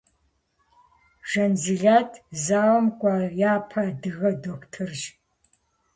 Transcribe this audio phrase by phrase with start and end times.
[1.29, 2.11] Жанзилэт
[2.43, 3.15] зауэм кӏуа
[3.53, 5.01] япэ адыгэ дохутырщ.